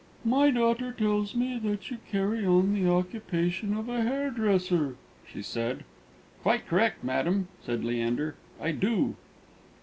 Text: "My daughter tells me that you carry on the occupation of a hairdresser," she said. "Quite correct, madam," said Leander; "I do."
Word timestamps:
"My 0.25 0.49
daughter 0.49 0.91
tells 0.91 1.35
me 1.35 1.59
that 1.59 1.91
you 1.91 1.97
carry 2.11 2.43
on 2.43 2.73
the 2.73 2.89
occupation 2.89 3.75
of 3.77 3.87
a 3.87 4.01
hairdresser," 4.01 4.95
she 5.31 5.43
said. 5.43 5.83
"Quite 6.41 6.65
correct, 6.65 7.03
madam," 7.03 7.49
said 7.63 7.83
Leander; 7.85 8.33
"I 8.59 8.71
do." 8.71 9.15